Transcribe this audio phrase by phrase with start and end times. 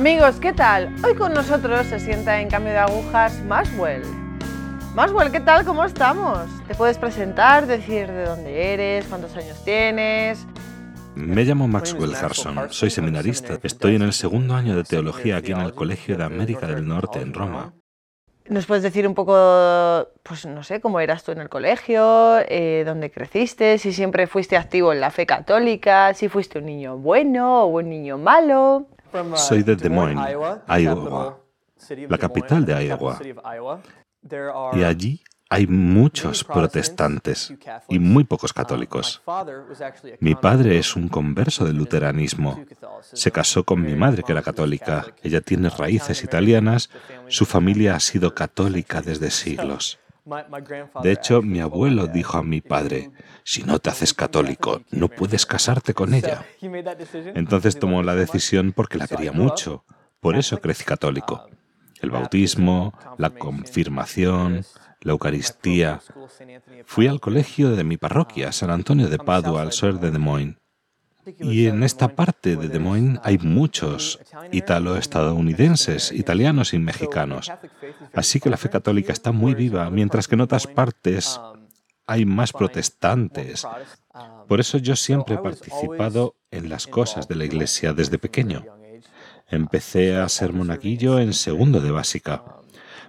[0.00, 0.94] Amigos, ¿qué tal?
[1.04, 4.00] Hoy con nosotros se sienta en cambio de agujas Maswell.
[4.94, 5.66] Maswell, ¿qué tal?
[5.66, 6.48] ¿Cómo estamos?
[6.66, 10.46] ¿Te puedes presentar, decir de dónde eres, cuántos años tienes?
[11.14, 13.58] Me llamo Maxwell Carson, soy seminarista.
[13.62, 17.20] Estoy en el segundo año de teología aquí en el Colegio de América del Norte
[17.20, 17.74] en Roma.
[18.48, 22.84] ¿Nos puedes decir un poco, pues no sé, cómo eras tú en el colegio, eh,
[22.86, 27.64] dónde creciste, si siempre fuiste activo en la fe católica, si fuiste un niño bueno
[27.64, 28.86] o un niño malo?
[29.34, 30.20] Soy de Des Moines,
[30.68, 31.38] Iowa,
[32.08, 33.18] la capital de Iowa.
[34.72, 37.52] Y allí hay muchos protestantes
[37.88, 39.20] y muy pocos católicos.
[40.20, 42.64] Mi padre es un converso del luteranismo.
[43.02, 45.06] Se casó con mi madre, que era católica.
[45.22, 46.90] Ella tiene raíces italianas.
[47.26, 49.98] Su familia ha sido católica desde siglos.
[51.02, 53.10] De hecho, mi abuelo dijo a mi padre,
[53.44, 56.44] si no te haces católico, no puedes casarte con ella.
[57.34, 59.84] Entonces tomó la decisión porque la quería mucho.
[60.20, 61.48] Por eso crecí católico.
[62.00, 64.64] El bautismo, la confirmación,
[65.02, 66.00] la Eucaristía.
[66.84, 70.59] Fui al colegio de mi parroquia, San Antonio de Padua, al sur de Des Moines.
[71.38, 74.18] Y en esta parte de Des Moines hay muchos
[74.52, 77.50] italo-estadounidenses, italianos y mexicanos.
[78.14, 81.40] Así que la fe católica está muy viva, mientras que en otras partes
[82.06, 83.66] hay más protestantes.
[84.48, 88.64] Por eso yo siempre he participado en las cosas de la iglesia desde pequeño.
[89.48, 92.42] Empecé a ser monaguillo en segundo de básica.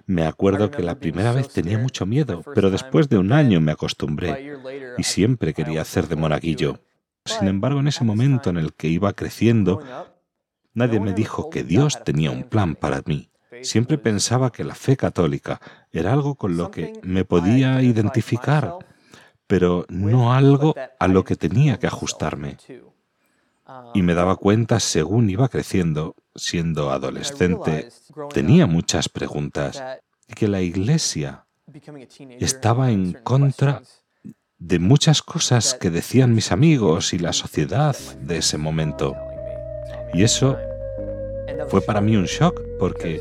[0.06, 3.72] Me acuerdo que la primera vez tenía mucho miedo, pero después de un año me
[3.72, 4.56] acostumbré
[4.98, 6.80] y siempre quería hacer de monaguillo.
[7.24, 9.82] Sin embargo, en ese momento en el que iba creciendo,
[10.74, 13.30] nadie me dijo que Dios tenía un plan para mí.
[13.62, 15.60] Siempre pensaba que la fe católica
[15.92, 18.78] era algo con lo que me podía identificar,
[19.46, 22.56] pero no algo a lo que tenía que ajustarme.
[23.94, 27.88] Y me daba cuenta según iba creciendo, siendo adolescente,
[28.32, 29.82] tenía muchas preguntas
[30.26, 31.46] y que la iglesia
[32.40, 33.82] estaba en contra
[34.64, 39.16] de muchas cosas que decían mis amigos y la sociedad de ese momento.
[40.14, 40.56] Y eso
[41.68, 43.20] fue para mí un shock porque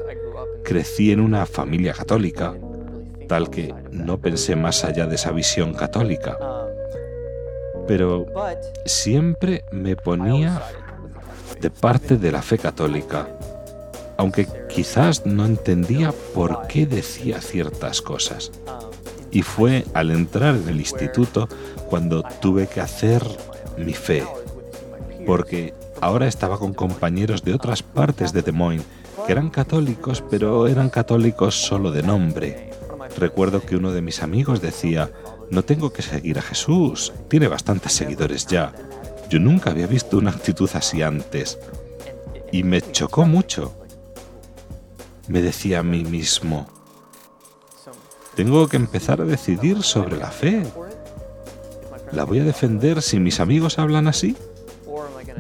[0.64, 2.54] crecí en una familia católica,
[3.28, 6.38] tal que no pensé más allá de esa visión católica.
[7.88, 8.28] Pero
[8.86, 10.62] siempre me ponía
[11.60, 13.28] de parte de la fe católica,
[14.16, 18.52] aunque quizás no entendía por qué decía ciertas cosas.
[19.32, 21.48] Y fue al entrar en el instituto
[21.90, 23.24] cuando tuve que hacer
[23.78, 24.26] mi fe,
[25.26, 28.86] porque ahora estaba con compañeros de otras partes de Des Moines
[29.26, 32.72] que eran católicos, pero eran católicos solo de nombre.
[33.18, 35.12] Recuerdo que uno de mis amigos decía,
[35.50, 38.74] no tengo que seguir a Jesús, tiene bastantes seguidores ya.
[39.30, 41.60] Yo nunca había visto una actitud así antes.
[42.52, 43.74] Y me chocó mucho.
[45.28, 46.68] Me decía a mí mismo,
[48.36, 50.64] tengo que empezar a decidir sobre la fe.
[52.12, 54.36] ¿La voy a defender si mis amigos hablan así?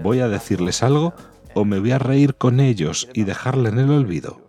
[0.01, 1.13] ¿Voy a decirles algo
[1.53, 4.39] o me voy a reír con ellos y dejarle en el olvido?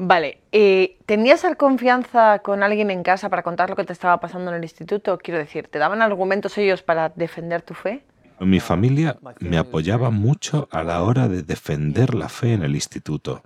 [0.00, 4.50] Vale, eh, ¿tenías confianza con alguien en casa para contar lo que te estaba pasando
[4.50, 5.18] en el instituto?
[5.18, 8.04] Quiero decir, ¿te daban argumentos ellos para defender tu fe?
[8.40, 13.42] Mi familia me apoyaba mucho a la hora de defender la fe en el instituto.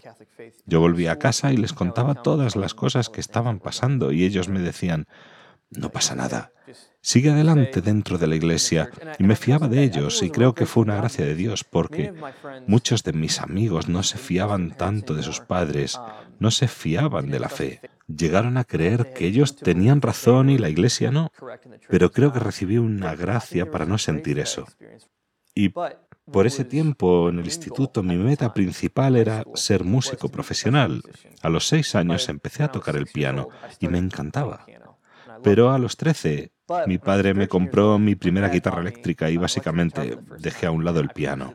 [0.66, 4.48] Yo volvía a casa y les contaba todas las cosas que estaban pasando y ellos
[4.48, 5.06] me decían,
[5.70, 6.52] no pasa nada,
[7.00, 8.90] sigue adelante dentro de la iglesia.
[9.18, 12.12] Y me fiaba de ellos y creo que fue una gracia de Dios porque
[12.66, 15.98] muchos de mis amigos no se fiaban tanto de sus padres,
[16.42, 17.80] no se fiaban de la fe.
[18.08, 21.30] Llegaron a creer que ellos tenían razón y la iglesia no,
[21.88, 24.66] pero creo que recibí una gracia para no sentir eso.
[25.54, 31.02] Y por ese tiempo en el instituto mi meta principal era ser músico profesional.
[31.42, 33.48] A los seis años empecé a tocar el piano
[33.78, 34.66] y me encantaba.
[35.42, 36.52] Pero a los trece
[36.86, 41.10] mi padre me compró mi primera guitarra eléctrica y básicamente dejé a un lado el
[41.10, 41.54] piano.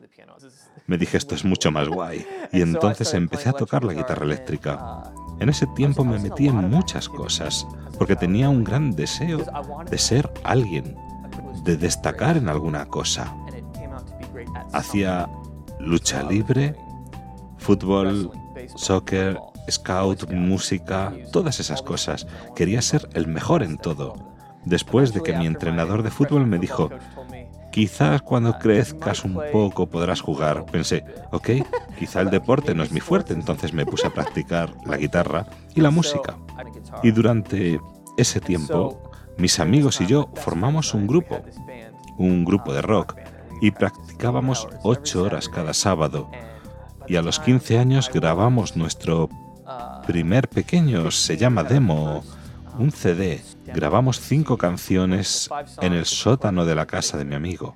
[0.88, 5.04] Me dije esto es mucho más guay y entonces empecé a tocar la guitarra eléctrica.
[5.38, 7.68] En ese tiempo me metí en muchas cosas
[8.00, 9.46] porque tenía un gran deseo
[9.90, 10.96] de ser alguien,
[11.66, 13.36] de destacar en alguna cosa.
[14.72, 15.30] Hacía
[15.82, 16.74] lucha libre,
[17.58, 18.32] fútbol,
[18.78, 19.38] soccer,
[19.70, 22.28] scout, música, todas esas cosas.
[22.56, 24.16] Quería ser el mejor en todo.
[24.64, 26.90] Después de que mi entrenador de fútbol me dijo,
[27.78, 31.50] quizás cuando crezcas un poco podrás jugar, pensé, ok,
[32.00, 35.46] quizá el deporte no es mi fuerte, entonces me puse a practicar la guitarra
[35.76, 36.38] y la música.
[37.04, 37.80] Y durante
[38.18, 41.40] ese tiempo, mis amigos y yo formamos un grupo,
[42.18, 43.16] un grupo de rock,
[43.62, 46.32] y practicábamos ocho horas cada sábado.
[47.08, 49.30] Y a los 15 años grabamos nuestro
[50.08, 52.24] primer pequeño, se llama demo,
[52.78, 53.42] un CD.
[53.66, 55.50] Grabamos cinco canciones
[55.82, 57.76] en el sótano de la casa de mi amigo.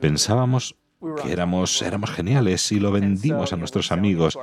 [0.00, 0.76] Pensábamos
[1.22, 4.38] que éramos, éramos geniales y lo vendimos a nuestros amigos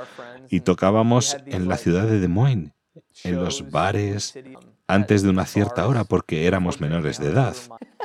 [0.49, 2.71] y tocábamos en la ciudad de Des Moines,
[3.23, 4.37] en los bares,
[4.87, 7.55] antes de una cierta hora porque éramos menores de edad.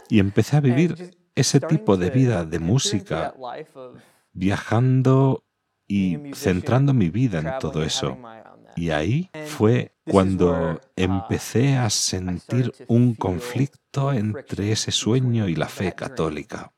[0.08, 3.34] Y empecé a vivir ese tipo de vida de música,
[4.32, 5.44] viajando
[5.93, 8.17] y centrando mi vida en todo eso.
[8.77, 15.93] Y ahí fue cuando empecé a sentir un conflicto entre ese sueño y la fe
[15.93, 16.73] católica.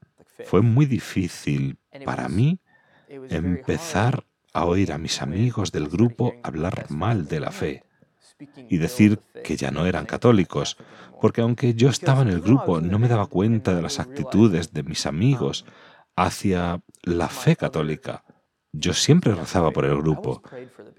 [0.46, 2.58] Fue muy difícil para mí
[3.30, 7.84] empezar a oír a mis amigos del grupo hablar mal de la fe
[8.68, 10.76] y decir que ya no eran católicos,
[11.20, 14.82] porque aunque yo estaba en el grupo no me daba cuenta de las actitudes de
[14.82, 15.64] mis amigos
[16.16, 18.24] hacia la fe católica.
[18.76, 20.42] Yo siempre rezaba por el grupo,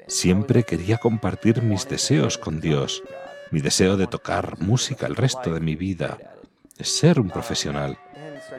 [0.07, 3.03] siempre quería compartir mis deseos con Dios,
[3.51, 6.17] mi deseo de tocar música el resto de mi vida,
[6.79, 7.97] ser un profesional,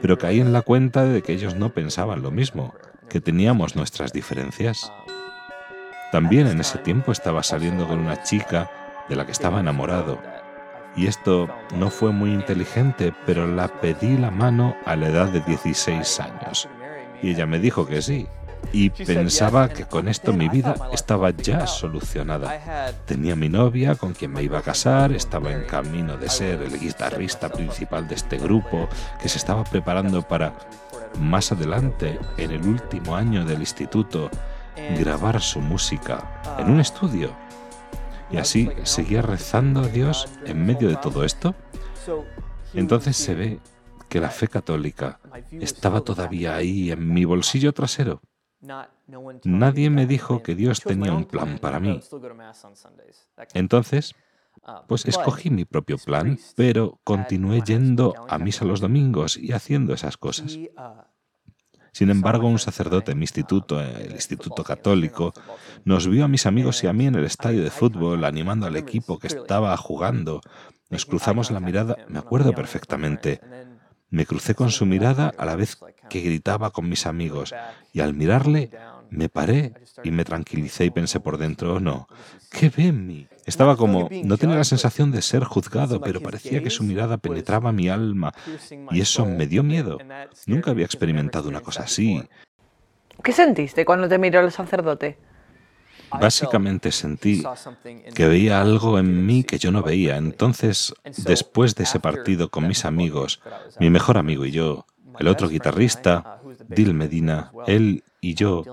[0.03, 2.75] pero caí en la cuenta de que ellos no pensaban lo mismo,
[3.09, 4.91] que teníamos nuestras diferencias.
[6.11, 8.69] También en ese tiempo estaba saliendo con una chica
[9.09, 10.21] de la que estaba enamorado.
[10.95, 15.41] Y esto no fue muy inteligente, pero la pedí la mano a la edad de
[15.41, 16.69] 16 años.
[17.23, 18.27] Y ella me dijo que sí.
[18.73, 22.93] Y pensaba que con esto mi vida estaba ya solucionada.
[23.05, 26.79] Tenía mi novia con quien me iba a casar, estaba en camino de ser el
[26.79, 28.89] guitarrista principal de este grupo,
[29.21, 30.53] que se estaba preparando para,
[31.19, 34.29] más adelante, en el último año del instituto,
[34.99, 37.31] grabar su música en un estudio.
[38.29, 41.55] Y así seguía rezando a Dios en medio de todo esto.
[42.73, 43.59] Entonces se ve
[44.09, 45.19] que la fe católica
[45.51, 48.21] estaba todavía ahí en mi bolsillo trasero.
[49.43, 51.99] Nadie me dijo que Dios tenía un plan para mí.
[53.53, 54.15] Entonces,
[54.87, 60.17] pues escogí mi propio plan, pero continué yendo a misa los domingos y haciendo esas
[60.17, 60.57] cosas.
[61.97, 65.33] Sin embargo, un sacerdote en mi instituto, el Instituto Católico,
[65.83, 68.75] nos vio a mis amigos y a mí en el estadio de fútbol animando al
[68.75, 70.41] equipo que estaba jugando.
[70.89, 73.41] Nos cruzamos la mirada, me acuerdo perfectamente.
[74.09, 75.77] Me crucé con su mirada a la vez
[76.09, 77.53] que gritaba con mis amigos
[77.91, 78.71] y al mirarle
[79.09, 79.73] me paré
[80.03, 82.07] y me tranquilicé y pensé por dentro, no,
[82.51, 83.27] ¿qué ve en mí?
[83.45, 87.71] Estaba como, no tenía la sensación de ser juzgado, pero parecía que su mirada penetraba
[87.71, 88.33] mi alma
[88.91, 89.97] y eso me dio miedo.
[90.45, 92.21] Nunca había experimentado una cosa así.
[93.23, 95.17] ¿Qué sentiste cuando te miró el sacerdote?
[96.11, 97.43] Básicamente sentí
[98.13, 100.17] que veía algo en mí que yo no veía.
[100.17, 103.41] Entonces, después de ese partido con mis amigos,
[103.79, 104.85] mi mejor amigo y yo,
[105.19, 108.63] el otro guitarrista, Dil Medina, él y yo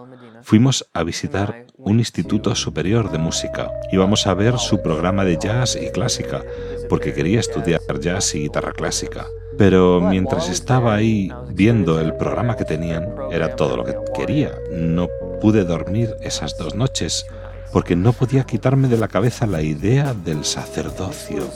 [0.43, 3.71] fuimos a visitar un instituto superior de música.
[3.93, 6.43] Íbamos a ver su programa de jazz y clásica,
[6.89, 9.27] porque quería estudiar jazz y guitarra clásica.
[9.57, 14.53] Pero mientras estaba ahí viendo el programa que tenían, era todo lo que quería.
[14.73, 15.09] No
[15.45, 17.27] pude dormir esas dos noches
[17.71, 21.47] porque no podía quitarme de la cabeza la idea del sacerdocio.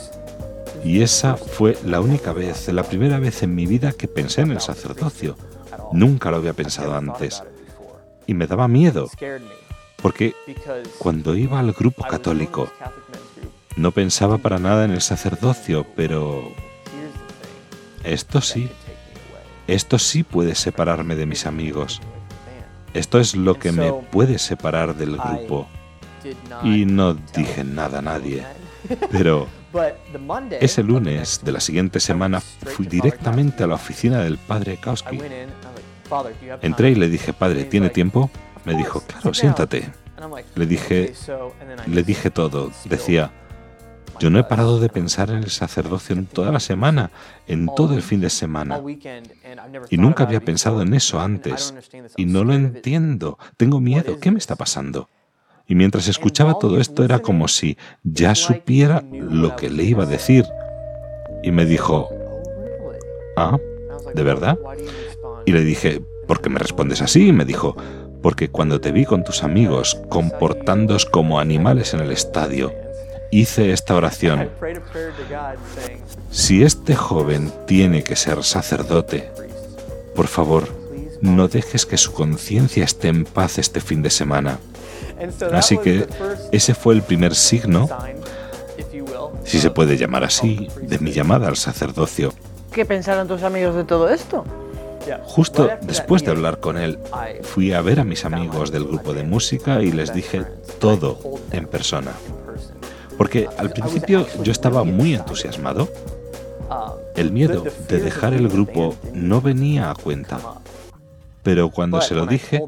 [0.83, 4.51] Y esa fue la única vez, la primera vez en mi vida que pensé en
[4.51, 5.35] el sacerdocio.
[5.91, 7.41] Nunca lo había pensado antes
[8.27, 9.09] y me daba miedo,
[10.03, 10.35] porque
[10.99, 12.69] cuando iba al grupo católico
[13.75, 16.53] no pensaba para nada en el sacerdocio, pero
[18.03, 18.69] esto sí,
[19.65, 21.99] esto sí puede separarme de mis amigos.
[22.93, 25.67] Esto es lo que me puede separar del grupo.
[26.63, 28.43] Y no dije nada a nadie.
[29.11, 29.47] Pero
[30.59, 35.19] ese lunes de la siguiente semana fui directamente a la oficina del padre Kauski
[36.61, 38.31] Entré y le dije, padre, ¿tiene tiempo?
[38.65, 39.89] Me dijo, claro, siéntate.
[40.55, 41.13] Le dije,
[41.85, 42.71] le dije todo.
[42.85, 43.31] Decía,
[44.19, 47.11] yo no he parado de pensar en el sacerdocio en toda la semana,
[47.47, 48.81] en todo el fin de semana.
[49.89, 51.73] Y nunca había pensado en eso antes.
[52.17, 53.37] Y no lo entiendo.
[53.57, 54.19] Tengo miedo.
[54.19, 55.09] ¿Qué me está pasando?
[55.67, 60.07] Y mientras escuchaba todo esto era como si ya supiera lo que le iba a
[60.07, 60.45] decir.
[61.43, 62.09] Y me dijo,
[63.37, 63.57] ah,
[64.13, 64.57] ¿de verdad?
[65.45, 67.27] Y le dije, ¿por qué me respondes así?
[67.27, 67.77] Y me dijo,
[68.21, 72.73] porque cuando te vi con tus amigos comportándoos como animales en el estadio,
[73.31, 74.49] hice esta oración.
[76.31, 79.29] Si este joven tiene que ser sacerdote,
[80.15, 80.67] por favor,
[81.21, 84.59] no dejes que su conciencia esté en paz este fin de semana.
[85.53, 86.07] Así que
[86.51, 87.89] ese fue el primer signo,
[89.43, 92.33] si se puede llamar así, de mi llamada al sacerdocio.
[92.71, 94.45] ¿Qué pensaron tus amigos de todo esto?
[95.23, 96.99] Justo después de hablar con él,
[97.41, 100.43] fui a ver a mis amigos del grupo de música y les dije
[100.79, 101.19] todo
[101.51, 102.11] en persona.
[103.19, 105.89] Porque al principio yo estaba muy entusiasmado.
[107.17, 110.39] El miedo de dejar el grupo no venía a cuenta.
[111.43, 112.63] Pero cuando se lo dije,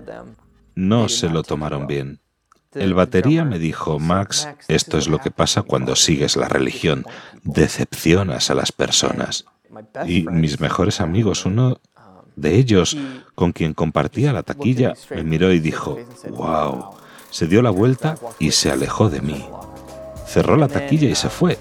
[0.75, 2.20] no se lo tomaron bien.
[2.74, 7.05] El batería me dijo, Max, esto es lo que pasa cuando sigues la religión,
[7.43, 9.46] decepcionas a las personas.
[10.05, 11.79] Y mis mejores amigos, uno
[12.36, 12.98] de ellos,
[13.36, 15.98] con quien compartía la taquilla, me miró y dijo,
[16.29, 16.89] wow,
[17.29, 19.46] se dio la vuelta y se alejó de mí.
[20.32, 21.58] Cerró la taquilla y se fue.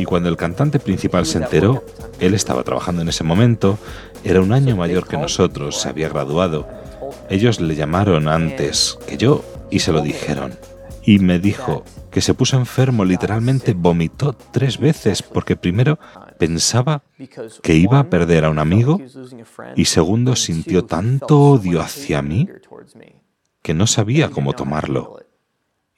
[0.00, 1.84] Y cuando el cantante principal se enteró,
[2.18, 3.78] él estaba trabajando en ese momento,
[4.24, 6.66] era un año mayor que nosotros, se había graduado.
[7.28, 10.58] Ellos le llamaron antes que yo y se lo dijeron.
[11.04, 16.00] Y me dijo que se puso enfermo, literalmente vomitó tres veces porque primero
[16.36, 17.04] pensaba
[17.62, 19.00] que iba a perder a un amigo
[19.76, 22.48] y segundo sintió tanto odio hacia mí
[23.62, 25.29] que no sabía cómo tomarlo.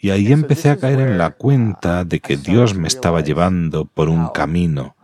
[0.03, 4.09] Y ahí empecé a caer en la cuenta de que Dios me estaba llevando por
[4.09, 4.97] un camino,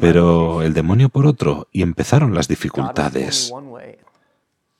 [0.00, 3.54] pero el demonio por otro, y empezaron las dificultades.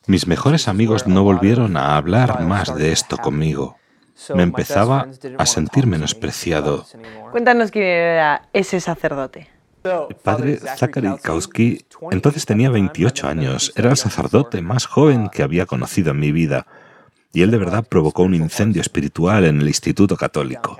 [0.09, 3.77] Mis mejores amigos no volvieron a hablar más de esto conmigo.
[4.35, 5.07] Me empezaba
[5.39, 6.85] a sentir menospreciado.
[7.31, 9.49] Cuéntanos quién era ese sacerdote.
[9.85, 13.73] El padre Zachary Kauski entonces tenía 28 años.
[13.77, 16.67] Era el sacerdote más joven que había conocido en mi vida.
[17.37, 20.79] Y él de verdad provocó un incendio espiritual en el Instituto Católico.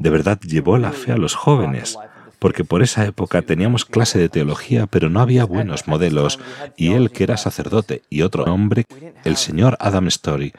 [0.00, 1.96] De verdad llevó la fe a los jóvenes
[2.40, 6.40] porque por esa época teníamos clase de teología, pero no había buenos modelos,
[6.76, 8.84] y él, que era sacerdote, y otro hombre,
[9.24, 10.52] el señor Adam Story,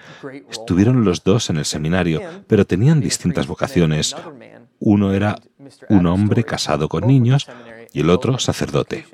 [0.49, 4.15] estuvieron los dos en el seminario, pero tenían distintas vocaciones.
[4.79, 5.35] Uno era
[5.89, 7.45] un hombre casado con niños
[7.93, 9.05] y el otro sacerdote.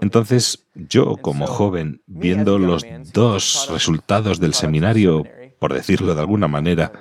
[0.00, 5.24] Entonces, yo como joven, viendo los dos resultados del seminario,
[5.58, 6.92] por decirlo de alguna manera,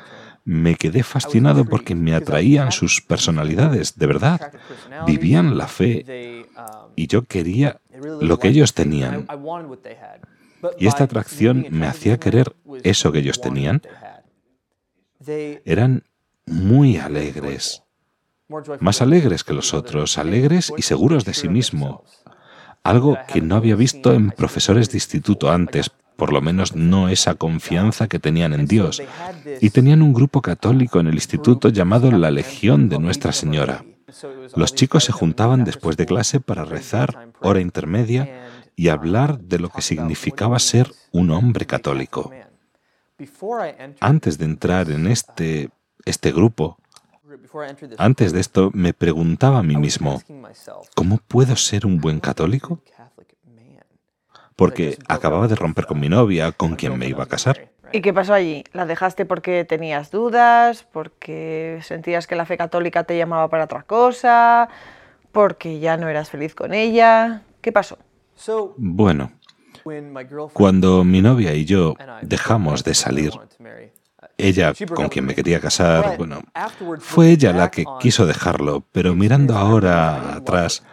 [0.45, 4.53] me quedé fascinado porque me atraían sus personalidades, de verdad.
[5.07, 6.45] Vivían la fe
[6.95, 7.81] y yo quería
[8.21, 9.27] lo que ellos tenían.
[10.77, 13.81] Y esta atracción me hacía querer eso que ellos tenían.
[15.65, 16.03] Eran
[16.45, 17.83] muy alegres,
[18.79, 22.03] más alegres que los otros, alegres y seguros de sí mismo,
[22.83, 27.35] algo que no había visto en profesores de instituto antes, por lo menos no esa
[27.35, 29.01] confianza que tenían en Dios.
[29.61, 33.83] Y tenían un grupo católico en el instituto llamado la Legión de Nuestra Señora.
[34.55, 39.69] Los chicos se juntaban después de clase para rezar, hora intermedia, y hablar de lo
[39.69, 42.31] que significaba ser un hombre católico.
[43.99, 45.69] Antes de entrar en este,
[46.05, 46.77] este grupo,
[47.97, 50.21] antes de esto me preguntaba a mí mismo,
[50.95, 52.81] ¿cómo puedo ser un buen católico?
[54.55, 57.69] Porque acababa de romper con mi novia, con quien me iba a casar.
[57.91, 58.63] ¿Y qué pasó allí?
[58.73, 60.85] ¿La dejaste porque tenías dudas?
[60.91, 64.69] ¿Porque sentías que la fe católica te llamaba para otra cosa?
[65.31, 67.43] ¿Porque ya no eras feliz con ella?
[67.61, 67.97] ¿Qué pasó?
[68.77, 69.31] Bueno,
[70.53, 73.31] cuando mi novia y yo dejamos de salir,
[74.37, 76.41] ella con quien me quería casar, bueno,
[76.99, 80.83] fue ella la que quiso dejarlo, pero mirando ahora atrás,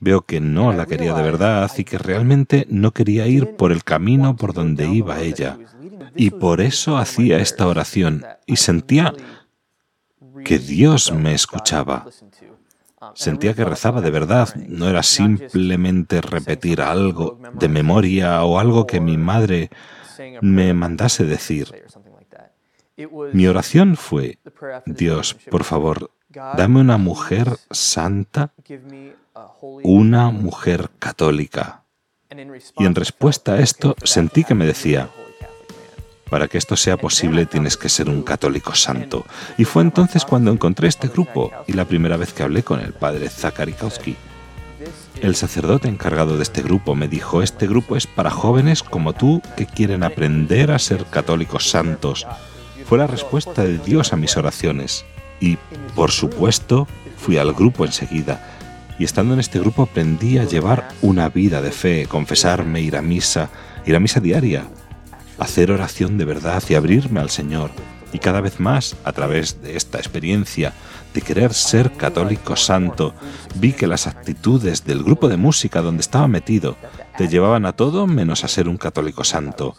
[0.00, 3.84] Veo que no la quería de verdad y que realmente no quería ir por el
[3.84, 5.58] camino por donde iba ella.
[6.16, 9.12] Y por eso hacía esta oración y sentía
[10.44, 12.06] que Dios me escuchaba.
[13.14, 19.00] Sentía que rezaba de verdad, no era simplemente repetir algo de memoria o algo que
[19.00, 19.70] mi madre
[20.40, 21.84] me mandase decir.
[23.32, 24.38] Mi oración fue,
[24.86, 26.10] Dios, por favor,
[26.56, 28.52] dame una mujer santa
[29.82, 31.84] una mujer católica.
[32.78, 35.08] Y en respuesta a esto sentí que me decía,
[36.30, 39.24] para que esto sea posible tienes que ser un católico santo.
[39.58, 42.92] Y fue entonces cuando encontré este grupo y la primera vez que hablé con el
[42.92, 43.76] padre Zachary
[45.20, 49.42] El sacerdote encargado de este grupo me dijo, este grupo es para jóvenes como tú
[49.56, 52.26] que quieren aprender a ser católicos santos.
[52.86, 55.04] Fue la respuesta de Dios a mis oraciones.
[55.40, 55.58] Y,
[55.94, 56.86] por supuesto,
[57.16, 58.54] fui al grupo enseguida
[58.98, 63.02] y estando en este grupo aprendí a llevar una vida de fe, confesarme, ir a
[63.02, 63.50] misa,
[63.86, 64.66] ir a misa diaria,
[65.38, 67.70] hacer oración de verdad y abrirme al Señor.
[68.12, 70.72] Y cada vez más, a través de esta experiencia
[71.12, 73.12] de querer ser católico santo,
[73.56, 76.76] vi que las actitudes del grupo de música donde estaba metido
[77.18, 79.74] te llevaban a todo menos a ser un católico santo.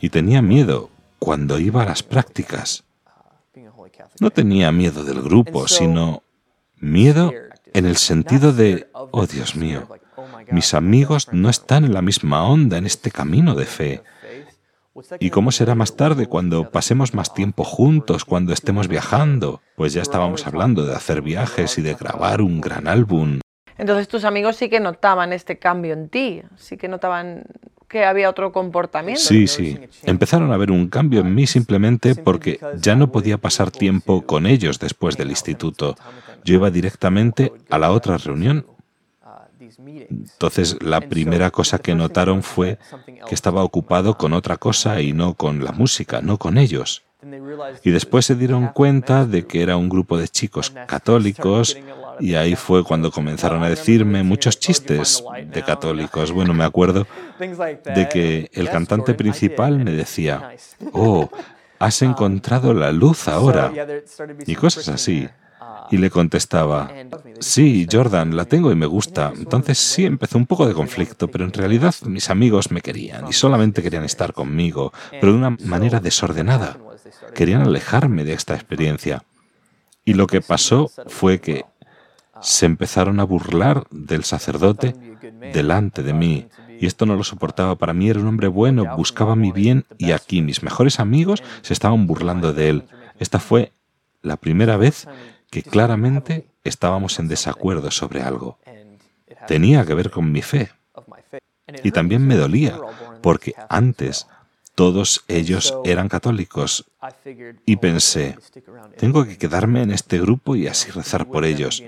[0.00, 2.84] Y tenía miedo cuando iba a las prácticas.
[4.20, 6.22] No tenía miedo del grupo, sino
[6.76, 7.32] miedo
[7.74, 9.88] en el sentido de, oh Dios mío,
[10.50, 14.02] mis amigos no están en la misma onda en este camino de fe.
[15.20, 19.62] ¿Y cómo será más tarde cuando pasemos más tiempo juntos, cuando estemos viajando?
[19.76, 23.40] Pues ya estábamos hablando de hacer viajes y de grabar un gran álbum.
[23.78, 27.44] Entonces tus amigos sí que notaban este cambio en ti, sí que notaban
[27.92, 29.20] que había otro comportamiento.
[29.20, 29.78] Sí, sí.
[30.04, 34.46] Empezaron a ver un cambio en mí simplemente porque ya no podía pasar tiempo con
[34.46, 35.94] ellos después del instituto.
[36.42, 38.64] Yo iba directamente a la otra reunión
[40.10, 42.78] entonces la primera cosa que notaron fue
[43.28, 47.02] que estaba ocupado con otra cosa y no con la música, no con ellos.
[47.84, 51.76] Y después se dieron cuenta de que era un grupo de chicos católicos
[52.22, 56.30] y ahí fue cuando comenzaron a decirme muchos chistes de católicos.
[56.30, 57.04] Bueno, me acuerdo
[57.38, 60.54] de que el cantante principal me decía,
[60.92, 61.28] oh,
[61.80, 63.72] has encontrado la luz ahora
[64.46, 65.28] y cosas así.
[65.90, 66.92] Y le contestaba,
[67.40, 69.32] sí, Jordan, la tengo y me gusta.
[69.36, 73.32] Entonces sí empezó un poco de conflicto, pero en realidad mis amigos me querían y
[73.32, 76.78] solamente querían estar conmigo, pero de una manera desordenada.
[77.34, 79.24] Querían alejarme de esta experiencia.
[80.04, 81.64] Y lo que pasó fue que
[82.42, 84.94] se empezaron a burlar del sacerdote
[85.52, 86.48] delante de mí.
[86.80, 87.76] Y esto no lo soportaba.
[87.76, 91.72] Para mí era un hombre bueno, buscaba mi bien y aquí mis mejores amigos se
[91.72, 92.84] estaban burlando de él.
[93.18, 93.72] Esta fue
[94.20, 95.06] la primera vez
[95.50, 98.58] que claramente estábamos en desacuerdo sobre algo.
[99.46, 100.70] Tenía que ver con mi fe.
[101.84, 102.78] Y también me dolía,
[103.22, 104.26] porque antes
[104.74, 106.86] todos ellos eran católicos.
[107.66, 108.36] Y pensé,
[108.96, 111.82] tengo que quedarme en este grupo y así rezar por ellos.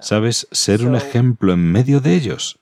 [0.00, 0.48] ¿Sabes?
[0.50, 2.58] Ser un ejemplo en medio de ellos.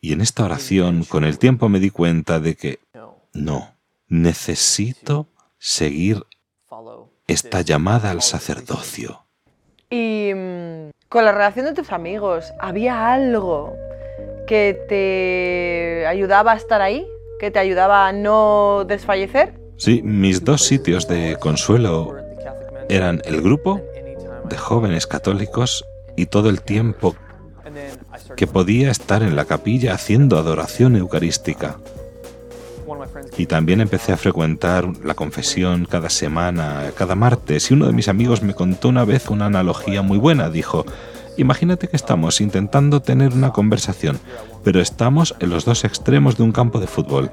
[0.00, 2.80] Y en esta oración, con el tiempo me di cuenta de que,
[3.32, 3.74] no,
[4.08, 6.24] necesito seguir
[7.28, 9.24] esta llamada al sacerdocio.
[9.88, 13.74] Y mm, con la relación de tus amigos, ¿había algo
[14.46, 17.06] que te ayudaba a estar ahí?
[17.42, 19.54] ¿Que te ayudaba a no desfallecer?
[19.76, 22.14] Sí, mis dos sitios de consuelo
[22.88, 23.80] eran el grupo
[24.48, 25.84] de jóvenes católicos
[26.16, 27.16] y todo el tiempo
[28.36, 31.78] que podía estar en la capilla haciendo adoración eucarística.
[33.36, 38.06] Y también empecé a frecuentar la confesión cada semana, cada martes, y uno de mis
[38.06, 40.48] amigos me contó una vez una analogía muy buena.
[40.48, 40.86] Dijo,
[41.42, 44.18] imagínate que estamos intentando tener una conversación,
[44.64, 47.30] pero estamos en los dos extremos de un campo de fútbol.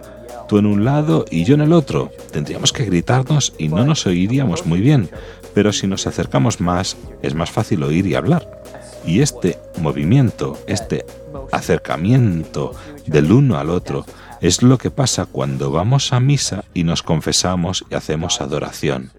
[0.47, 2.11] Tú en un lado y yo en el otro.
[2.31, 5.09] Tendríamos que gritarnos y no nos oiríamos muy bien,
[5.53, 8.61] pero si nos acercamos más, es más fácil oír y hablar.
[9.05, 11.05] Y este movimiento, este
[11.51, 12.73] acercamiento
[13.05, 14.05] del uno al otro,
[14.41, 19.11] es lo que pasa cuando vamos a misa y nos confesamos y hacemos adoración.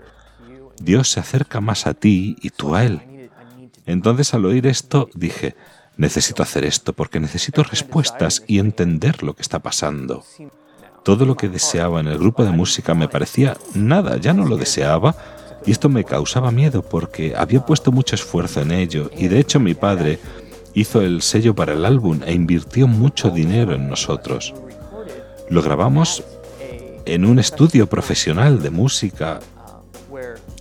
[0.81, 3.03] Dios se acerca más a ti y tú a Él.
[3.87, 5.57] Entonces al oír esto dije,
[5.97, 10.25] necesito hacer esto porque necesito respuestas y entender lo que está pasando.
[11.05, 14.57] Todo lo que deseaba en el grupo de música me parecía nada, ya no lo
[14.57, 15.17] deseaba,
[15.67, 19.61] y esto me causaba miedo porque había puesto mucho esfuerzo en ello, y de hecho
[19.61, 20.19] mi padre
[20.75, 24.55] hizo el sello para el álbum e invirtió mucho dinero en nosotros.
[25.49, 26.23] Lo grabamos
[27.05, 29.41] en un estudio profesional de música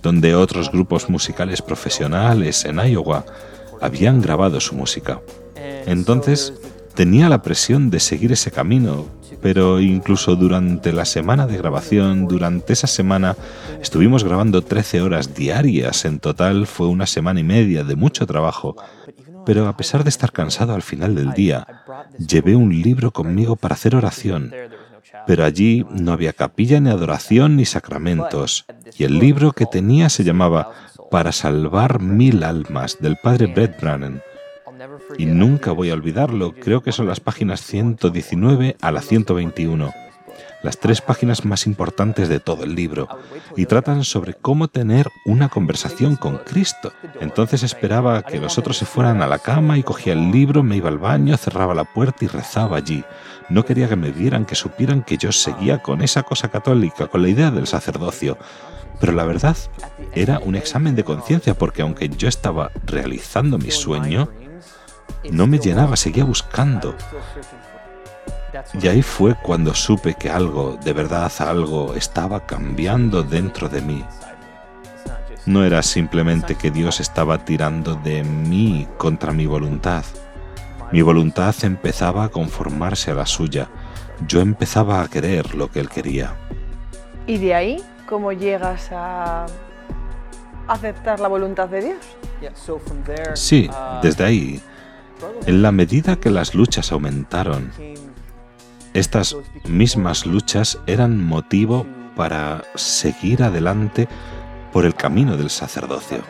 [0.02, 3.24] donde otros grupos musicales profesionales en Iowa
[3.80, 5.20] habían grabado su música.
[5.86, 6.52] Entonces
[6.94, 9.06] tenía la presión de seguir ese camino,
[9.40, 13.36] pero incluso durante la semana de grabación, durante esa semana,
[13.80, 16.04] estuvimos grabando 13 horas diarias.
[16.04, 18.76] En total fue una semana y media de mucho trabajo.
[19.46, 21.66] Pero a pesar de estar cansado al final del día,
[22.18, 24.52] llevé un libro conmigo para hacer oración
[25.26, 28.64] pero allí no había capilla ni adoración ni sacramentos,
[28.96, 30.72] y el libro que tenía se llamaba
[31.10, 34.22] Para salvar mil almas del padre Brett Brannan.
[35.18, 39.92] Y nunca voy a olvidarlo, creo que son las páginas 119 a la 121
[40.62, 43.08] las tres páginas más importantes de todo el libro,
[43.56, 46.92] y tratan sobre cómo tener una conversación con Cristo.
[47.20, 50.76] Entonces esperaba que los otros se fueran a la cama y cogía el libro, me
[50.76, 53.04] iba al baño, cerraba la puerta y rezaba allí.
[53.48, 57.22] No quería que me vieran, que supieran que yo seguía con esa cosa católica, con
[57.22, 58.38] la idea del sacerdocio.
[59.00, 59.56] Pero la verdad
[60.14, 64.28] era un examen de conciencia porque aunque yo estaba realizando mi sueño,
[65.30, 66.94] no me llenaba, seguía buscando.
[68.80, 74.04] Y ahí fue cuando supe que algo, de verdad algo, estaba cambiando dentro de mí.
[75.46, 80.04] No era simplemente que Dios estaba tirando de mí contra mi voluntad.
[80.92, 83.68] Mi voluntad empezaba a conformarse a la suya.
[84.26, 86.36] Yo empezaba a querer lo que Él quería.
[87.26, 89.46] ¿Y de ahí cómo llegas a
[90.68, 91.98] aceptar la voluntad de Dios?
[93.34, 93.68] Sí,
[94.02, 94.62] desde ahí
[95.46, 97.70] En la medida que las luchas aumentaron,
[98.94, 99.36] estas
[99.68, 104.08] mismas luchas eran motivo para seguir adelante
[104.72, 106.22] por el camino del sacerdocio.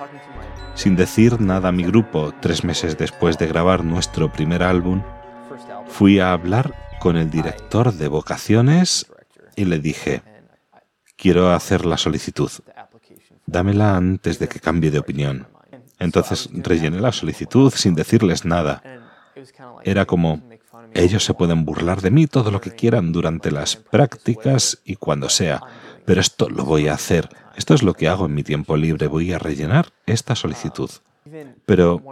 [0.75, 5.03] Sin decir nada a mi grupo, tres meses después de grabar nuestro primer álbum,
[5.89, 9.11] fui a hablar con el director de vocaciones
[9.57, 10.23] y le dije,
[11.17, 12.51] quiero hacer la solicitud.
[13.47, 15.49] Dámela antes de que cambie de opinión.
[15.99, 18.83] Entonces rellené la solicitud sin decirles nada.
[19.83, 20.41] Era como,
[20.95, 25.29] ellos se pueden burlar de mí todo lo que quieran durante las prácticas y cuando
[25.29, 25.63] sea,
[26.05, 27.29] pero esto lo voy a hacer.
[27.57, 29.07] Esto es lo que hago en mi tiempo libre.
[29.07, 30.91] Voy a rellenar esta solicitud.
[31.67, 32.03] Pero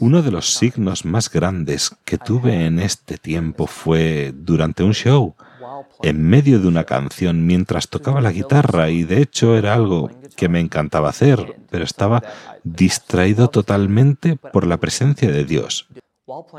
[0.00, 5.36] uno de los signos más grandes que tuve en este tiempo fue durante un show,
[6.02, 10.48] en medio de una canción, mientras tocaba la guitarra, y de hecho era algo que
[10.48, 12.22] me encantaba hacer, pero estaba
[12.64, 15.88] distraído totalmente por la presencia de Dios.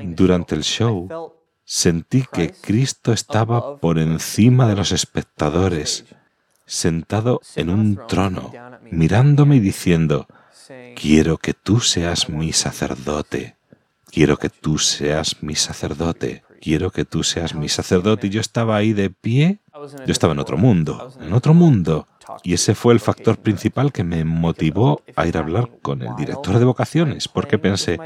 [0.02, 1.34] Durante el show,
[1.70, 6.04] sentí que Cristo estaba por encima de los espectadores,
[6.66, 8.52] sentado en un trono,
[8.90, 10.26] mirándome y diciendo,
[10.96, 13.56] quiero que tú seas mi sacerdote,
[14.12, 18.28] quiero que tú seas mi sacerdote, quiero que tú seas mi sacerdote.
[18.28, 19.60] Y yo estaba ahí de pie,
[20.08, 22.08] yo estaba en otro mundo, en otro mundo.
[22.44, 26.16] Y ese fue el factor principal que me motivó a ir a hablar con el
[26.16, 28.00] director de vocaciones, porque pensé,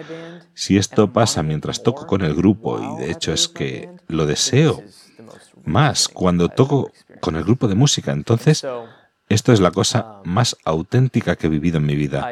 [0.54, 4.84] si esto pasa mientras toco con el grupo, y de hecho es que lo deseo
[5.66, 8.66] más cuando toco con el grupo de música, entonces
[9.30, 12.30] esto es la cosa más auténtica que he vivido en mi vida.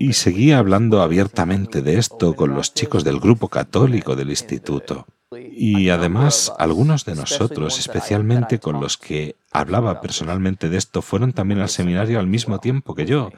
[0.00, 5.06] Y seguía hablando abiertamente de esto con los chicos del grupo católico del instituto.
[5.30, 11.60] Y además, algunos de nosotros, especialmente con los que hablaba personalmente de esto, fueron también
[11.60, 13.30] al seminario al mismo tiempo que yo.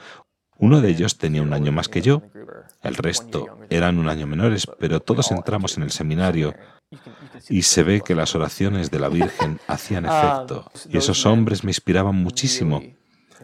[0.61, 2.23] Uno de ellos tenía un año más que yo,
[2.83, 6.55] el resto eran un año menores, pero todos entramos en el seminario
[7.49, 10.71] y se ve que las oraciones de la Virgen hacían efecto.
[10.89, 12.83] Y esos hombres me inspiraban muchísimo.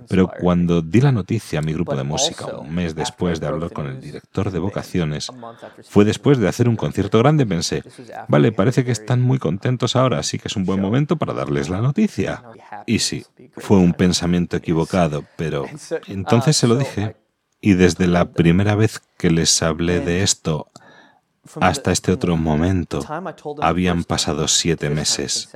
[0.09, 3.73] Pero cuando di la noticia a mi grupo de música, un mes después de hablar
[3.73, 5.31] con el director de vocaciones,
[5.89, 7.83] fue después de hacer un concierto grande, pensé,
[8.29, 11.69] vale, parece que están muy contentos ahora, así que es un buen momento para darles
[11.69, 12.43] la noticia.
[12.85, 13.25] Y sí,
[13.57, 15.67] fue un pensamiento equivocado, pero
[16.07, 17.17] entonces se lo dije.
[17.61, 20.71] Y desde la primera vez que les hablé de esto
[21.61, 23.01] hasta este otro momento
[23.61, 25.49] habían pasado siete meses.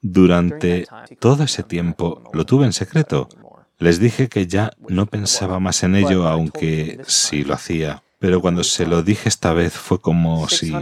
[0.00, 0.86] Durante
[1.18, 3.28] todo ese tiempo lo tuve en secreto.
[3.78, 8.02] Les dije que ya no pensaba más en ello, aunque sí lo hacía.
[8.18, 10.72] Pero cuando se lo dije esta vez fue como si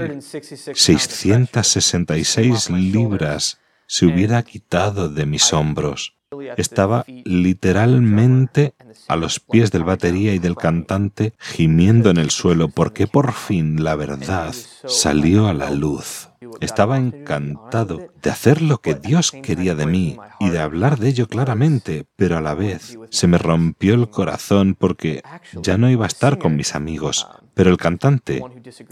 [0.74, 6.14] 666 libras se hubiera quitado de mis hombros.
[6.56, 8.74] Estaba literalmente
[9.08, 13.82] a los pies del batería y del cantante gimiendo en el suelo porque por fin
[13.82, 14.54] la verdad
[14.86, 16.28] salió a la luz.
[16.60, 21.26] Estaba encantado de hacer lo que Dios quería de mí y de hablar de ello
[21.26, 25.22] claramente, pero a la vez se me rompió el corazón porque
[25.62, 27.26] ya no iba a estar con mis amigos.
[27.54, 28.42] Pero el cantante,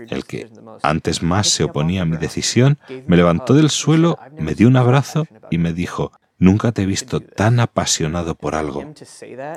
[0.08, 0.48] el que
[0.82, 5.26] antes más se oponía a mi decisión, me levantó del suelo, me dio un abrazo
[5.50, 8.84] y me dijo, nunca te he visto tan apasionado por algo.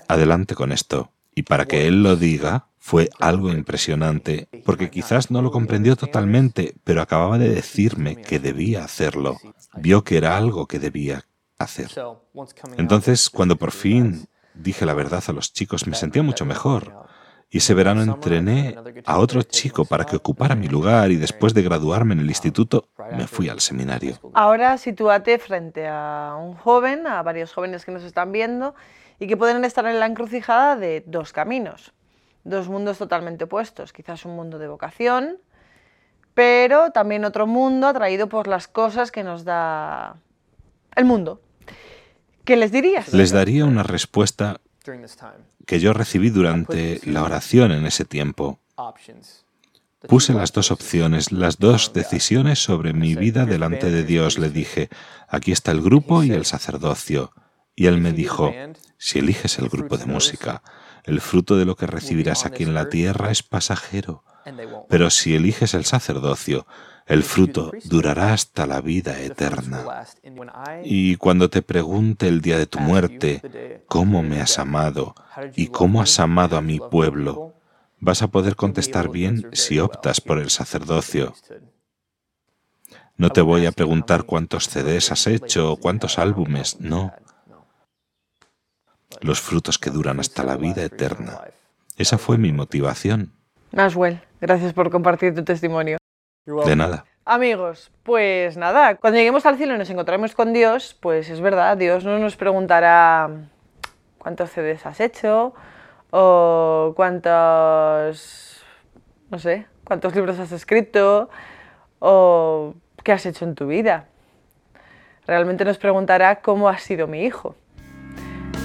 [0.07, 1.11] Adelante con esto.
[1.33, 6.75] Y para que él lo diga, fue algo impresionante, porque quizás no lo comprendió totalmente,
[6.83, 9.37] pero acababa de decirme que debía hacerlo.
[9.75, 11.25] Vio que era algo que debía
[11.57, 11.89] hacer.
[12.77, 17.04] Entonces, cuando por fin dije la verdad a los chicos, me sentía mucho mejor.
[17.49, 21.61] Y ese verano entrené a otro chico para que ocupara mi lugar y después de
[21.61, 24.19] graduarme en el instituto me fui al seminario.
[24.33, 28.75] Ahora sitúate frente a un joven, a varios jóvenes que nos están viendo
[29.19, 31.93] y que pueden estar en la encrucijada de dos caminos
[32.45, 33.91] dos mundos totalmente opuestos.
[33.91, 35.37] Quizás un mundo de vocación,
[36.33, 40.15] pero también otro mundo atraído por las cosas que nos da
[40.95, 41.41] el mundo.
[42.45, 43.11] ¿Qué les dirías?
[43.11, 44.61] Les daría una respuesta
[45.65, 48.59] que yo recibí durante la oración en ese tiempo.
[50.07, 54.37] Puse las dos opciones, las dos decisiones sobre mi vida delante de Dios.
[54.37, 54.89] Le dije,
[55.27, 57.31] aquí está el grupo y el sacerdocio.
[57.75, 58.53] Y él me dijo,
[58.97, 60.61] si eliges el grupo de música,
[61.05, 64.23] el fruto de lo que recibirás aquí en la tierra es pasajero,
[64.89, 66.65] pero si eliges el sacerdocio,
[67.05, 70.05] el fruto durará hasta la vida eterna.
[70.83, 75.13] Y cuando te pregunte el día de tu muerte, ¿cómo me has amado
[75.55, 77.53] y cómo has amado a mi pueblo?
[77.99, 81.33] Vas a poder contestar bien si optas por el sacerdocio.
[83.17, 87.13] No te voy a preguntar cuántos CDs has hecho o cuántos álbumes, no
[89.25, 91.41] los frutos que duran hasta la vida eterna.
[91.97, 93.31] Esa fue mi motivación.
[93.71, 95.97] Naswell, gracias por compartir tu testimonio.
[96.45, 97.05] De nada.
[97.25, 101.75] Amigos, pues nada, cuando lleguemos al cielo y nos encontremos con Dios, pues es verdad,
[101.75, 103.49] Dios no nos preguntará
[104.19, 105.55] cuántos CDs has hecho
[106.11, 108.63] o cuántos,
[109.31, 111.31] no sé, cuántos libros has escrito
[111.97, 114.07] o qué has hecho en tu vida.
[115.25, 117.55] Realmente nos preguntará cómo ha sido mi hijo.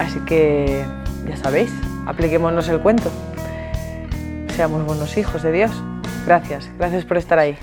[0.00, 0.82] Así que,
[1.28, 1.70] ya sabéis,
[2.06, 3.10] apliquémonos el cuento.
[4.56, 5.70] Seamos buenos hijos de Dios.
[6.26, 7.56] Gracias, gracias por estar ahí.